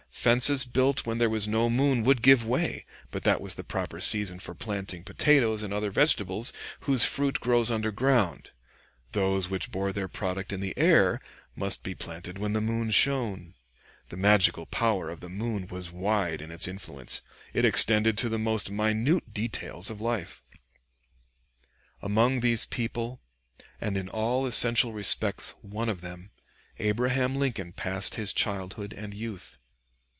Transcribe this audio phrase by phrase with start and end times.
[0.13, 3.99] Fences built when there was no moon would give way; but that was the proper
[4.01, 8.51] season for planting potatoes and other vegetables whose fruit grows underground;
[9.13, 11.21] those which bore their product in the air
[11.55, 13.55] must be planted when the moon shone.
[14.09, 17.21] The magical power of the moon was wide in its influence;
[17.53, 20.43] it extended to the most minute details of life.
[21.95, 22.11] [Sidenote: Lamon, p.
[22.11, 23.21] 52.] Among these people,
[23.79, 26.31] and in all essential respects one of them,
[26.79, 29.57] Abraham Lincoln passed his childhood and youth.